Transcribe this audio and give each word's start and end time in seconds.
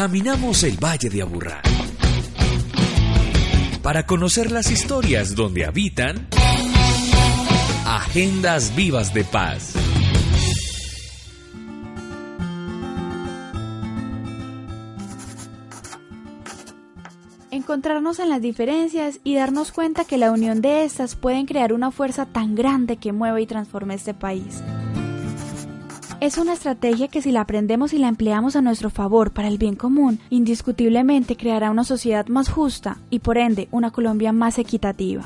Caminamos 0.00 0.62
el 0.62 0.82
Valle 0.82 1.10
de 1.10 1.20
Aburrá 1.20 1.60
para 3.82 4.06
conocer 4.06 4.50
las 4.50 4.70
historias 4.70 5.34
donde 5.34 5.66
habitan 5.66 6.26
agendas 7.84 8.74
vivas 8.74 9.12
de 9.12 9.24
paz. 9.24 9.74
encontrarnos 17.50 18.20
en 18.20 18.30
las 18.30 18.40
diferencias 18.40 19.20
y 19.22 19.34
darnos 19.34 19.70
cuenta 19.70 20.06
que 20.06 20.16
la 20.16 20.32
unión 20.32 20.62
de 20.62 20.84
estas 20.84 21.14
pueden 21.14 21.44
crear 21.44 21.74
una 21.74 21.90
fuerza 21.90 22.24
tan 22.24 22.54
grande 22.54 22.96
que 22.96 23.12
mueve 23.12 23.42
y 23.42 23.46
transforme 23.46 23.96
este 23.96 24.14
país. 24.14 24.62
Es 26.20 26.36
una 26.36 26.52
estrategia 26.52 27.08
que 27.08 27.22
si 27.22 27.32
la 27.32 27.40
aprendemos 27.40 27.94
y 27.94 27.98
la 27.98 28.08
empleamos 28.08 28.54
a 28.54 28.60
nuestro 28.60 28.90
favor 28.90 29.30
para 29.30 29.48
el 29.48 29.56
bien 29.56 29.74
común, 29.74 30.20
indiscutiblemente 30.28 31.34
creará 31.34 31.70
una 31.70 31.82
sociedad 31.82 32.26
más 32.26 32.50
justa 32.50 32.98
y 33.08 33.20
por 33.20 33.38
ende 33.38 33.68
una 33.70 33.90
Colombia 33.90 34.30
más 34.30 34.58
equitativa. 34.58 35.24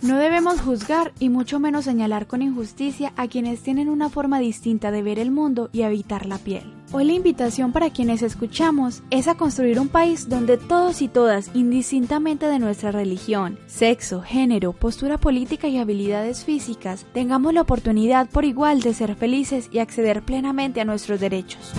No 0.00 0.16
debemos 0.16 0.62
juzgar 0.62 1.12
y 1.18 1.28
mucho 1.28 1.60
menos 1.60 1.84
señalar 1.84 2.26
con 2.26 2.40
injusticia 2.40 3.12
a 3.16 3.28
quienes 3.28 3.60
tienen 3.60 3.90
una 3.90 4.08
forma 4.08 4.38
distinta 4.38 4.90
de 4.90 5.02
ver 5.02 5.18
el 5.18 5.30
mundo 5.30 5.68
y 5.74 5.82
habitar 5.82 6.24
la 6.24 6.38
piel. 6.38 6.81
Hoy 6.94 7.06
la 7.06 7.14
invitación 7.14 7.72
para 7.72 7.88
quienes 7.88 8.20
escuchamos 8.20 9.02
es 9.10 9.26
a 9.26 9.34
construir 9.34 9.80
un 9.80 9.88
país 9.88 10.28
donde 10.28 10.58
todos 10.58 11.00
y 11.00 11.08
todas, 11.08 11.50
indistintamente 11.54 12.46
de 12.48 12.58
nuestra 12.58 12.92
religión, 12.92 13.58
sexo, 13.66 14.20
género, 14.20 14.74
postura 14.74 15.16
política 15.16 15.68
y 15.68 15.78
habilidades 15.78 16.44
físicas, 16.44 17.06
tengamos 17.14 17.54
la 17.54 17.62
oportunidad 17.62 18.28
por 18.28 18.44
igual 18.44 18.82
de 18.82 18.92
ser 18.92 19.14
felices 19.14 19.70
y 19.72 19.78
acceder 19.78 20.20
plenamente 20.20 20.82
a 20.82 20.84
nuestros 20.84 21.18
derechos. 21.18 21.72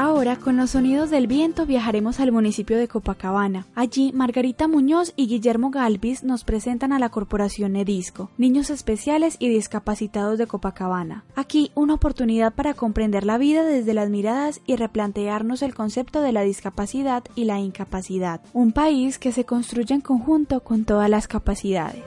Ahora, 0.00 0.36
con 0.36 0.56
los 0.56 0.70
sonidos 0.70 1.10
del 1.10 1.26
viento, 1.26 1.66
viajaremos 1.66 2.20
al 2.20 2.30
municipio 2.30 2.78
de 2.78 2.86
Copacabana. 2.86 3.66
Allí, 3.74 4.12
Margarita 4.12 4.68
Muñoz 4.68 5.12
y 5.16 5.26
Guillermo 5.26 5.72
Galvis 5.72 6.22
nos 6.22 6.44
presentan 6.44 6.92
a 6.92 7.00
la 7.00 7.08
Corporación 7.08 7.72
Nedisco, 7.72 8.30
Niños 8.38 8.70
Especiales 8.70 9.34
y 9.40 9.48
Discapacitados 9.48 10.38
de 10.38 10.46
Copacabana. 10.46 11.24
Aquí, 11.34 11.72
una 11.74 11.94
oportunidad 11.94 12.54
para 12.54 12.74
comprender 12.74 13.26
la 13.26 13.38
vida 13.38 13.64
desde 13.64 13.92
las 13.92 14.08
miradas 14.08 14.60
y 14.66 14.76
replantearnos 14.76 15.62
el 15.62 15.74
concepto 15.74 16.20
de 16.20 16.30
la 16.30 16.42
discapacidad 16.42 17.24
y 17.34 17.46
la 17.46 17.58
incapacidad. 17.58 18.40
Un 18.52 18.70
país 18.70 19.18
que 19.18 19.32
se 19.32 19.46
construye 19.46 19.96
en 19.96 20.00
conjunto 20.00 20.60
con 20.60 20.84
todas 20.84 21.10
las 21.10 21.26
capacidades. 21.26 22.04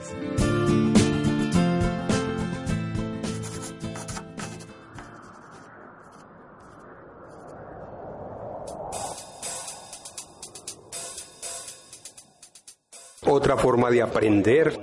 Otra 13.26 13.56
forma 13.56 13.90
de 13.90 14.02
aprender. 14.02 14.78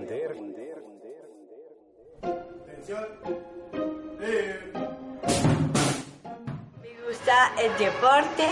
Me 6.81 6.95
gusta 7.07 7.53
el 7.59 7.77
deporte, 7.77 8.47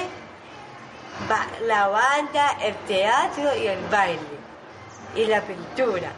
la 1.65 1.87
banda, 1.87 2.57
el 2.63 2.75
teatro 2.87 3.55
y 3.55 3.67
el 3.67 3.79
baile 3.89 4.19
y 5.15 5.25
la 5.25 5.41
pintura. 5.41 6.11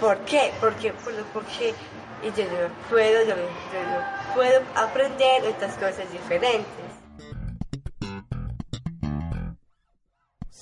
¿Por 0.00 0.18
qué? 0.18 0.52
Porque, 0.60 0.92
porque 1.32 1.74
yo 2.22 2.32
puedo, 2.90 3.24
yo 3.24 3.34
puedo 4.34 4.62
aprender 4.74 5.44
estas 5.44 5.74
cosas 5.74 6.10
diferentes. 6.12 6.85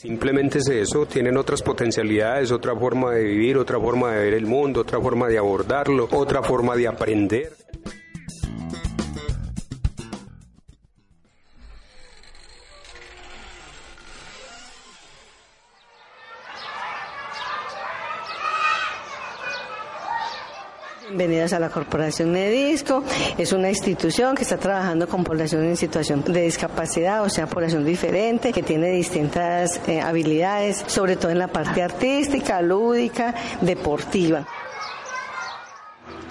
Simplemente 0.04 0.58
es 0.58 0.68
eso, 0.68 1.06
tienen 1.06 1.38
otras 1.38 1.62
potencialidades, 1.62 2.52
otra 2.52 2.76
forma 2.76 3.12
de 3.12 3.24
vivir, 3.24 3.56
otra 3.56 3.80
forma 3.80 4.12
de 4.12 4.24
ver 4.24 4.34
el 4.34 4.44
mundo, 4.44 4.82
otra 4.82 5.00
forma 5.00 5.28
de 5.28 5.38
abordarlo, 5.38 6.10
otra 6.12 6.42
forma 6.42 6.76
de 6.76 6.86
aprender. 6.86 7.63
Bienvenidas 21.16 21.52
a 21.52 21.60
la 21.60 21.70
Corporación 21.70 22.32
Nedisco. 22.32 23.04
Es 23.38 23.52
una 23.52 23.68
institución 23.68 24.34
que 24.34 24.42
está 24.42 24.56
trabajando 24.56 25.06
con 25.06 25.22
población 25.22 25.62
en 25.62 25.76
situación 25.76 26.24
de 26.24 26.40
discapacidad, 26.40 27.22
o 27.22 27.28
sea, 27.28 27.46
población 27.46 27.84
diferente, 27.84 28.52
que 28.52 28.64
tiene 28.64 28.88
distintas 28.88 29.80
eh, 29.86 30.00
habilidades, 30.00 30.82
sobre 30.88 31.14
todo 31.14 31.30
en 31.30 31.38
la 31.38 31.46
parte 31.46 31.84
artística, 31.84 32.60
lúdica, 32.60 33.32
deportiva. 33.60 34.44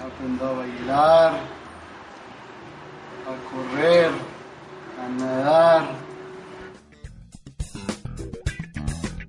Aprendo 0.04 0.46
a 0.46 0.52
bailar, 0.52 1.32
a 3.24 3.34
correr, 3.50 4.10
a 5.02 5.08
nadar 5.18 6.03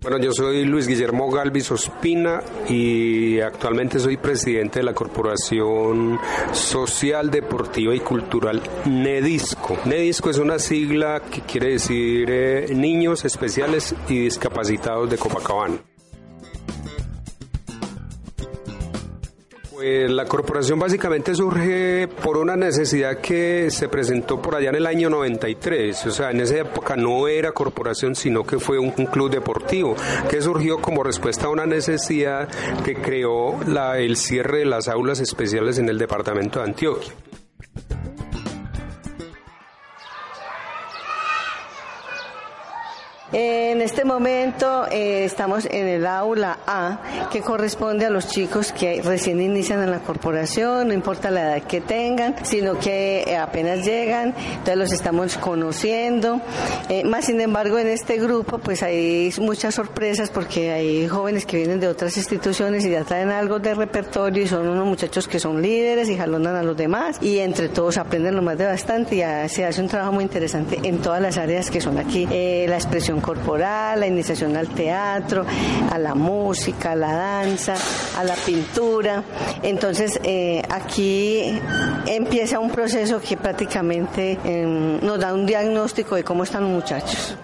Bueno, 0.05 0.19
yo 0.19 0.31
soy 0.31 0.65
Luis 0.65 0.87
Guillermo 0.87 1.31
Galvis 1.31 1.71
Ospina 1.71 2.39
y 2.69 3.39
actualmente 3.39 3.99
soy 3.99 4.17
presidente 4.17 4.77
de 4.77 4.85
la 4.85 4.93
Corporación 4.93 6.19
Social, 6.53 7.31
Deportiva 7.31 7.95
y 7.95 8.01
Cultural 8.01 8.61
NEDISCO. 8.85 9.79
NEDISCO 9.85 10.29
es 10.29 10.37
una 10.37 10.59
sigla 10.59 11.23
que 11.31 11.41
quiere 11.41 11.71
decir 11.71 12.29
eh, 12.29 12.67
Niños 12.75 13.25
Especiales 13.25 13.95
y 14.07 14.19
Discapacitados 14.19 15.09
de 15.09 15.17
Copacabana. 15.17 15.79
Pues 19.75 20.09
la 20.09 20.23
corporación 20.23 20.79
básicamente 20.79 21.35
surge 21.35 22.07
por 22.07 22.37
una 22.37 22.55
necesidad 22.55 23.17
que 23.17 23.69
se 23.69 23.89
presentó 23.89 24.41
por 24.41 24.55
allá 24.55 24.69
en 24.69 24.75
el 24.75 24.87
año 24.87 25.09
93, 25.09 26.05
o 26.05 26.11
sea, 26.11 26.31
en 26.31 26.39
esa 26.39 26.59
época 26.59 26.95
no 26.95 27.27
era 27.27 27.51
corporación, 27.51 28.15
sino 28.15 28.45
que 28.45 28.57
fue 28.57 28.79
un, 28.79 28.91
club 28.91 29.29
deportivo, 29.29 29.97
que 30.29 30.41
surgió 30.41 30.77
como 30.77 31.03
respuesta 31.03 31.47
a 31.47 31.49
una 31.49 31.65
necesidad 31.65 32.47
que 32.85 32.95
creó 32.95 33.59
la, 33.67 33.99
el 33.99 34.15
cierre 34.15 34.59
de 34.59 34.65
las 34.65 34.87
aulas 34.87 35.19
especiales 35.19 35.77
en 35.77 35.89
el 35.89 35.97
departamento 35.97 36.59
de 36.59 36.65
Antioquia. 36.67 37.11
En 43.37 43.81
este 43.81 44.05
momento 44.05 44.85
eh, 44.89 45.25
estamos 45.25 45.65
en 45.65 45.87
el 45.87 46.07
aula 46.07 46.57
A, 46.65 47.27
que 47.29 47.41
corresponde 47.41 48.05
a 48.05 48.09
los 48.09 48.29
chicos 48.29 48.71
que 48.71 49.01
recién 49.01 49.41
inician 49.41 49.83
en 49.83 49.91
la 49.91 49.99
corporación, 49.99 50.87
no 50.87 50.93
importa 50.93 51.29
la 51.31 51.41
edad 51.41 51.67
que 51.67 51.81
tengan, 51.81 52.35
sino 52.45 52.79
que 52.79 53.25
eh, 53.27 53.35
apenas 53.35 53.85
llegan, 53.85 54.33
entonces 54.51 54.77
los 54.77 54.93
estamos 54.93 55.35
conociendo. 55.35 56.39
Eh, 56.87 57.03
más 57.03 57.25
sin 57.25 57.41
embargo, 57.41 57.77
en 57.77 57.89
este 57.89 58.19
grupo, 58.19 58.57
pues 58.59 58.81
hay 58.83 59.33
muchas 59.41 59.75
sorpresas 59.75 60.29
porque 60.29 60.71
hay 60.71 61.05
jóvenes 61.09 61.45
que 61.45 61.57
vienen 61.57 61.81
de 61.81 61.89
otras 61.89 62.15
instituciones 62.15 62.85
y 62.85 62.91
ya 62.91 63.03
traen 63.03 63.31
algo 63.31 63.59
de 63.59 63.73
repertorio 63.73 64.43
y 64.43 64.47
son 64.47 64.65
unos 64.65 64.85
muchachos 64.85 65.27
que 65.27 65.39
son 65.39 65.61
líderes 65.61 66.07
y 66.07 66.15
jalonan 66.15 66.55
a 66.55 66.63
los 66.63 66.77
demás 66.77 67.17
y 67.21 67.39
entre 67.39 67.67
todos 67.67 67.97
aprenden 67.97 68.33
lo 68.33 68.41
más 68.41 68.57
de 68.57 68.65
bastante 68.65 69.17
y 69.17 69.49
se 69.49 69.65
hace 69.65 69.81
un 69.81 69.89
trabajo 69.89 70.13
muy 70.13 70.23
interesante 70.23 70.79
en 70.81 70.99
todas 70.99 71.21
las 71.21 71.37
áreas 71.37 71.69
que 71.69 71.81
son 71.81 71.97
aquí. 71.97 72.25
la 72.25 72.77
expresión 72.77 73.24
corporal, 73.25 73.99
la 74.01 74.05
iniciación 74.05 74.55
al 74.55 74.67
teatro, 74.67 75.43
a 75.91 75.97
la 75.97 76.13
música, 76.13 76.91
a 76.91 76.95
la 76.95 77.11
danza, 77.11 77.73
a 78.15 78.23
la 78.23 78.35
pintura. 78.35 79.23
Entonces 79.63 80.19
eh, 80.23 80.61
aquí 80.69 81.59
empieza 82.05 82.59
un 82.59 82.69
proceso 82.69 83.19
que 83.19 83.35
prácticamente 83.35 84.37
em, 84.43 85.03
nos 85.03 85.19
da 85.19 85.33
un 85.33 85.47
diagnóstico 85.47 86.15
de 86.15 86.23
cómo 86.23 86.43
están 86.43 86.63
los 86.63 86.71
muchachos. 86.71 87.35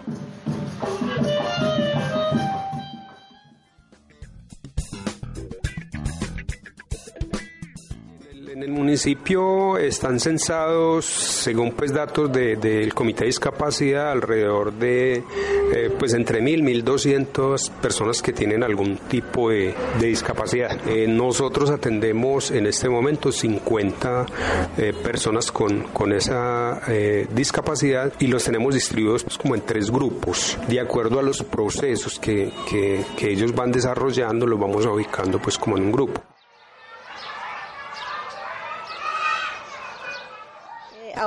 En 8.52 8.62
el 8.62 8.72
municipio 8.74 9.80
están 9.80 10.20
censados, 10.20 11.06
según 11.06 11.72
pues 11.72 11.92
datos 11.92 12.32
del 12.32 12.94
Comité 12.94 13.22
de 13.22 13.28
Discapacidad, 13.28 14.12
alrededor 14.12 14.74
de 14.74 15.24
eh, 15.72 15.90
pues 15.98 16.14
entre 16.14 16.42
mil, 16.42 16.64
mil 16.64 16.84
doscientos 16.84 17.70
personas 17.82 18.22
que 18.22 18.34
tienen 18.34 18.64
algún 18.64 18.98
tipo 18.98 19.50
de, 19.50 19.74
discapacidad. 20.00 20.78
Eh, 20.88 21.08
nosotros 21.08 21.70
atendemos 21.70 22.52
en 22.52 22.68
este 22.68 22.90
momento 22.90 23.32
50 23.32 24.26
eh, 24.78 24.94
personas 24.94 25.52
con, 25.52 25.84
con 25.84 26.12
esa 26.12 26.82
discapacidad 27.34 28.14
y 28.20 28.28
los 28.28 28.44
tenemos 28.44 28.74
distribuidos 28.74 29.24
pues, 29.24 29.38
como 29.38 29.56
en 29.56 29.62
tres 29.62 29.90
grupos. 29.90 30.58
De 30.68 30.80
acuerdo 30.80 31.20
a 31.20 31.24
los 31.24 31.44
procesos 31.44 32.20
que, 32.20 32.52
que, 32.70 33.04
que 33.16 33.32
ellos 33.32 33.54
van 33.54 33.72
desarrollando, 33.72 34.46
los 34.46 34.60
vamos 34.60 34.86
ubicando 34.86 35.40
pues 35.40 35.58
como 35.58 35.78
en 35.78 35.84
un 35.84 35.92
grupo. 35.92 36.22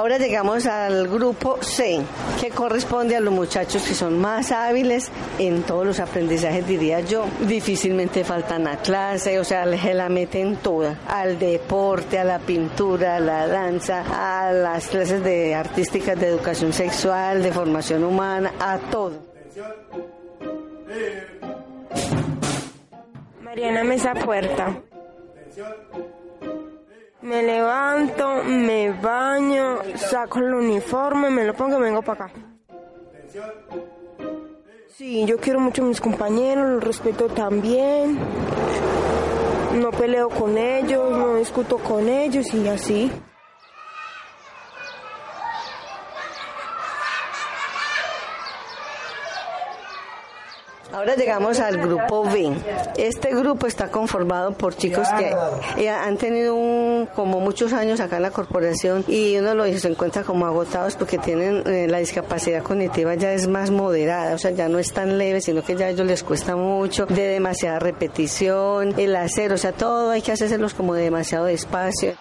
Ahora 0.04 0.18
llegamos 0.18 0.66
al 0.66 1.08
grupo 1.08 1.56
C, 1.62 1.98
que 2.38 2.50
corresponde 2.50 3.16
a 3.16 3.20
los 3.20 3.32
muchachos 3.32 3.82
que 3.84 3.94
son 3.94 4.20
más 4.20 4.52
hábiles 4.52 5.10
en 5.38 5.62
todos 5.62 5.86
los 5.86 5.98
aprendizajes, 5.98 6.66
diría 6.66 7.00
yo. 7.00 7.24
Difícilmente 7.48 8.22
faltan 8.22 8.66
a 8.66 8.76
clase, 8.76 9.40
o 9.40 9.44
sea, 9.44 9.64
se 9.64 9.94
la 9.94 10.10
meten 10.10 10.56
toda, 10.56 11.00
al 11.08 11.38
deporte, 11.38 12.18
a 12.18 12.24
la 12.24 12.38
pintura, 12.38 13.16
a 13.16 13.18
la 13.18 13.46
danza, 13.46 14.04
a 14.42 14.52
las 14.52 14.88
clases 14.88 15.24
de 15.24 15.54
artísticas 15.54 16.20
de 16.20 16.28
educación 16.28 16.74
sexual, 16.74 17.42
de 17.42 17.50
formación 17.50 18.04
humana, 18.04 18.52
a 18.60 18.76
todo. 18.90 19.14
Mariana 23.40 23.84
Mesa 23.84 24.12
Puerta. 24.12 24.82
Me 27.24 27.42
levanto, 27.42 28.44
me 28.44 28.90
baño, 28.90 29.78
saco 29.96 30.40
el 30.40 30.52
uniforme, 30.52 31.30
me 31.30 31.44
lo 31.44 31.54
pongo 31.54 31.78
y 31.78 31.80
vengo 31.80 32.02
para 32.02 32.26
acá. 32.26 32.34
Sí, 34.88 35.24
yo 35.24 35.38
quiero 35.38 35.58
mucho 35.58 35.82
a 35.82 35.86
mis 35.86 36.02
compañeros, 36.02 36.68
los 36.68 36.84
respeto 36.84 37.28
también. 37.28 38.18
No 39.80 39.90
peleo 39.90 40.28
con 40.28 40.58
ellos, 40.58 41.12
no 41.12 41.36
discuto 41.36 41.78
con 41.78 42.10
ellos 42.10 42.52
y 42.52 42.68
así. 42.68 43.10
Ahora 50.94 51.16
llegamos 51.16 51.58
al 51.58 51.78
grupo 51.78 52.22
B. 52.22 52.52
Este 52.96 53.34
grupo 53.34 53.66
está 53.66 53.88
conformado 53.88 54.52
por 54.52 54.76
chicos 54.76 55.08
que 55.18 55.34
eh, 55.82 55.90
han 55.90 56.16
tenido 56.16 56.54
un, 56.54 57.08
como 57.16 57.40
muchos 57.40 57.72
años 57.72 57.98
acá 57.98 58.18
en 58.18 58.22
la 58.22 58.30
corporación 58.30 59.04
y 59.08 59.36
uno 59.36 59.54
lo 59.54 59.64
se 59.76 59.88
encuentra 59.88 60.22
como 60.22 60.46
agotados 60.46 60.94
porque 60.94 61.18
tienen 61.18 61.66
eh, 61.66 61.88
la 61.88 61.98
discapacidad 61.98 62.62
cognitiva 62.62 63.16
ya 63.16 63.32
es 63.32 63.48
más 63.48 63.72
moderada, 63.72 64.36
o 64.36 64.38
sea, 64.38 64.52
ya 64.52 64.68
no 64.68 64.78
es 64.78 64.92
tan 64.92 65.18
leve, 65.18 65.40
sino 65.40 65.64
que 65.64 65.74
ya 65.74 65.86
a 65.86 65.88
ellos 65.88 66.06
les 66.06 66.22
cuesta 66.22 66.54
mucho, 66.54 67.06
de 67.06 67.22
demasiada 67.22 67.80
repetición, 67.80 68.94
el 68.96 69.16
hacer, 69.16 69.52
o 69.52 69.58
sea, 69.58 69.72
todo 69.72 70.10
hay 70.10 70.22
que 70.22 70.30
hacérselos 70.30 70.74
como 70.74 70.94
de 70.94 71.02
demasiado 71.02 71.46
despacio. 71.46 72.14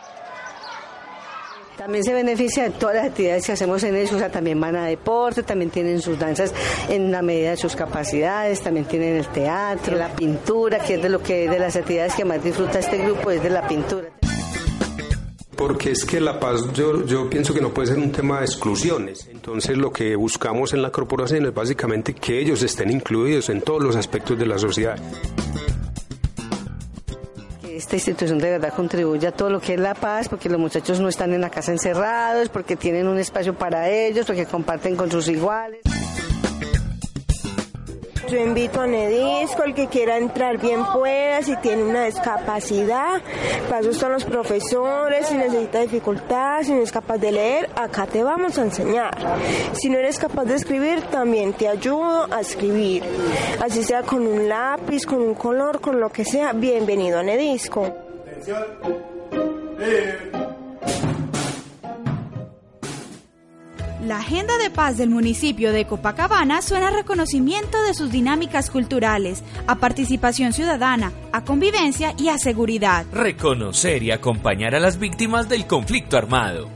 También 1.84 2.06
se 2.06 2.14
beneficia 2.14 2.64
de 2.64 2.70
todas 2.70 2.96
las 2.96 3.08
actividades 3.08 3.46
que 3.46 3.52
hacemos 3.52 3.84
en 3.84 3.94
eso, 3.98 4.16
o 4.16 4.18
sea, 4.18 4.32
también 4.32 4.58
van 4.58 4.78
a 4.78 4.86
deporte, 4.86 5.44
también 5.44 5.70
tienen 5.70 6.02
sus 6.02 6.18
danzas 6.18 6.54
en 6.88 7.12
la 7.12 7.22
medida 7.22 7.50
de 7.50 7.58
sus 7.58 7.76
capacidades, 7.76 8.62
también 8.62 8.86
tienen 8.86 9.18
el 9.18 9.28
teatro, 9.28 9.98
la 9.98 10.16
pintura, 10.16 10.80
que 10.80 10.94
es 10.94 11.02
de 11.02 11.10
lo 11.10 11.22
que 11.22 11.50
de 11.50 11.60
las 11.60 11.76
actividades 11.76 12.16
que 12.16 12.24
más 12.24 12.42
disfruta 12.42 12.80
este 12.80 13.00
grupo, 13.00 13.32
es 13.32 13.44
de 13.44 13.50
la 13.50 13.68
pintura. 13.68 14.08
Porque 15.58 15.92
es 15.92 16.06
que 16.06 16.22
la 16.22 16.40
paz, 16.40 16.72
yo, 16.74 17.06
yo 17.06 17.30
pienso 17.30 17.54
que 17.54 17.60
no 17.60 17.74
puede 17.74 17.90
ser 17.90 17.98
un 17.98 18.14
tema 18.14 18.40
de 18.40 18.46
exclusiones. 18.46 19.28
Entonces 19.30 19.76
lo 19.76 19.92
que 19.92 20.16
buscamos 20.16 20.72
en 20.72 20.82
la 20.82 20.90
corporación 20.90 21.46
es 21.46 21.54
básicamente 21.54 22.14
que 22.14 22.40
ellos 22.40 22.64
estén 22.64 22.92
incluidos 22.92 23.50
en 23.50 23.60
todos 23.60 23.84
los 23.84 23.98
aspectos 23.98 24.40
de 24.40 24.46
la 24.46 24.58
sociedad 24.58 24.98
esta 27.84 27.98
institución 27.98 28.40
de 28.40 28.50
verdad 28.50 28.74
contribuye 28.74 29.28
a 29.28 29.32
todo 29.32 29.50
lo 29.50 29.60
que 29.60 29.74
es 29.74 29.80
la 29.80 29.94
paz, 29.94 30.30
porque 30.30 30.50
los 30.50 30.60
muchachos 30.60 31.02
no 31.02 31.10
están 31.10 31.34
en 31.34 31.42
la 31.42 31.50
casa 31.50 31.72
encerrados, 31.72 32.48
porque 32.48 32.78
tienen 32.78 33.08
un 33.08 33.20
espacio 33.20 33.54
para 33.54 33.90
ellos, 33.90 34.26
porque 34.26 34.46
comparten 34.46 34.96
con 34.96 35.12
sus 35.12 35.28
iguales. 35.28 35.82
Yo 38.30 38.38
invito 38.38 38.82
a 38.82 38.88
Nedisco, 38.88 39.64
el 39.64 39.74
que 39.74 39.88
quiera 39.88 40.18
entrar 40.18 40.58
bien 40.58 40.84
pueda, 40.94 41.42
si 41.42 41.56
tiene 41.58 41.84
una 41.84 42.06
discapacidad, 42.06 43.22
para 43.68 43.82
eso 43.82 43.92
están 43.92 44.14
los 44.14 44.24
profesores, 44.24 45.28
si 45.28 45.36
necesita 45.36 45.82
dificultad, 45.82 46.64
si 46.64 46.74
no 46.74 46.82
es 46.82 46.92
capaz 46.92 47.18
de 47.18 47.32
leer, 47.32 47.70
acá 47.76 48.08
te 48.08 48.24
vamos 48.24 48.58
a 48.58 48.64
enseñar. 48.64 49.16
Si 49.74 49.90
no 49.90 49.98
eres 49.98 50.18
capaz 50.18 50.46
de 50.46 50.56
escribir, 50.56 51.02
también 51.04 51.54
te 51.54 51.68
ayudo 51.68 52.28
a 52.32 52.42
escribir. 52.42 53.04
Así 53.62 53.84
sea 53.84 54.04
con 54.04 54.26
un 54.26 54.48
lápiz, 54.48 55.06
con 55.06 55.22
un 55.22 55.36
color, 55.36 55.82
con 55.82 56.00
lo 56.00 56.10
que 56.10 56.24
sea, 56.24 56.54
bienvenido 56.54 57.20
a 57.20 57.24
Nedisco. 57.24 57.94
La 64.06 64.18
Agenda 64.18 64.58
de 64.58 64.70
Paz 64.70 64.98
del 64.98 65.10
municipio 65.10 65.72
de 65.72 65.86
Copacabana 65.86 66.62
suena 66.62 66.90
a 66.90 66.92
reconocimiento 66.92 67.82
de 67.84 67.94
sus 67.94 68.12
dinámicas 68.12 68.70
culturales, 68.70 69.46
a 69.66 69.76
participación 69.76 70.52
ciudadana, 70.52 71.14
a 71.32 71.46
convivencia 71.46 72.14
y 72.18 72.28
a 72.28 72.38
seguridad. 72.38 73.06
Reconocer 73.14 74.04
y 74.04 74.12
acompañar 74.12 74.76
a 74.76 74.82
las 74.82 75.00
víctimas 75.00 75.48
del 75.48 75.68
conflicto 75.68 76.18
armado. 76.18 76.70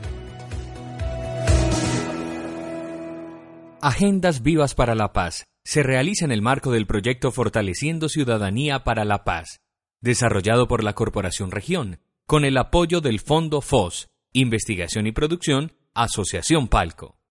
Agendas 3.82 4.42
Vivas 4.42 4.74
para 4.74 4.94
la 4.94 5.12
Paz 5.12 5.44
se 5.64 5.82
realiza 5.82 6.24
en 6.24 6.32
el 6.32 6.40
marco 6.40 6.72
del 6.72 6.86
proyecto 6.86 7.30
Fortaleciendo 7.30 8.08
Ciudadanía 8.08 8.84
para 8.84 9.04
la 9.04 9.24
Paz, 9.24 9.60
desarrollado 10.00 10.66
por 10.66 10.82
la 10.82 10.94
Corporación 10.94 11.50
Región, 11.50 12.00
con 12.26 12.46
el 12.46 12.56
apoyo 12.56 13.02
del 13.02 13.20
Fondo 13.20 13.60
FOS, 13.60 14.08
Investigación 14.32 15.06
y 15.06 15.12
Producción, 15.12 15.72
Asociación 15.92 16.68
Palco. 16.68 17.17